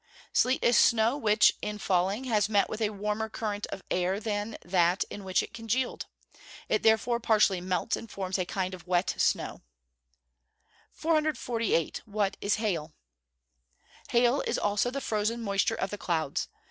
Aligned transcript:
_Sleet 0.33 0.63
is 0.63 0.79
snow 0.79 1.15
which, 1.15 1.53
in 1.61 1.77
falling, 1.77 2.23
has 2.23 2.49
met 2.49 2.67
with 2.67 2.81
a 2.81 2.89
warmer 2.89 3.29
current 3.29 3.67
of 3.67 3.83
air 3.91 4.19
than 4.19 4.57
that 4.65 5.03
in 5.11 5.23
which 5.23 5.43
it 5.43 5.53
congealed. 5.53 6.07
It 6.67 6.81
therefore 6.81 7.19
partially 7.19 7.61
melts 7.61 7.95
and 7.95 8.09
forms 8.09 8.39
a 8.39 8.45
kind 8.45 8.73
of 8.73 8.87
wet 8.87 9.13
snow. 9.19 9.61
448. 10.93 12.01
What 12.07 12.35
is 12.41 12.55
hail? 12.55 12.95
Hail 14.09 14.41
is 14.47 14.57
also 14.57 14.89
the 14.89 15.01
frozen 15.01 15.43
moisture 15.43 15.75
of 15.75 15.91
the 15.91 15.99
clouds. 15.99 16.47